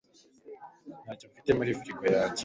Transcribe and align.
Ntacyo 1.03 1.25
mfite 1.31 1.49
muri 1.57 1.77
frigo 1.79 2.05
yanjye 2.15 2.39